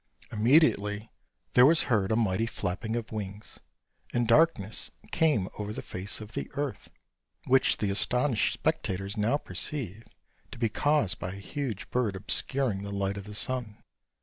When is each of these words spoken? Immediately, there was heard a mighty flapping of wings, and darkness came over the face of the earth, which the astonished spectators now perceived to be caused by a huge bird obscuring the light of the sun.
Immediately, 0.31 1.11
there 1.53 1.67
was 1.67 1.83
heard 1.83 2.11
a 2.11 2.15
mighty 2.15 2.47
flapping 2.47 2.95
of 2.95 3.11
wings, 3.11 3.59
and 4.11 4.27
darkness 4.27 4.89
came 5.11 5.47
over 5.59 5.71
the 5.71 5.83
face 5.83 6.19
of 6.19 6.31
the 6.31 6.49
earth, 6.53 6.89
which 7.45 7.77
the 7.77 7.91
astonished 7.91 8.51
spectators 8.53 9.15
now 9.15 9.37
perceived 9.37 10.09
to 10.49 10.57
be 10.57 10.69
caused 10.69 11.19
by 11.19 11.29
a 11.33 11.47
huge 11.53 11.87
bird 11.91 12.15
obscuring 12.15 12.81
the 12.81 12.89
light 12.89 13.15
of 13.15 13.25
the 13.25 13.35
sun. 13.35 13.77